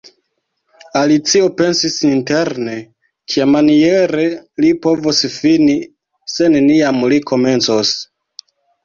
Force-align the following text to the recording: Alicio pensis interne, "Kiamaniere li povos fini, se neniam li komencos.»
Alicio 1.01 1.49
pensis 1.57 1.97
interne, 2.07 2.77
"Kiamaniere 3.33 4.25
li 4.65 4.71
povos 4.87 5.21
fini, 5.35 5.77
se 6.37 6.49
neniam 6.57 7.07
li 7.13 7.21
komencos.» 7.35 7.93